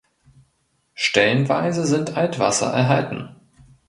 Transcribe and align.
Stellenweise 0.95 1.85
sind 1.85 2.17
Altwasser 2.17 2.71
erhalten. 2.71 3.35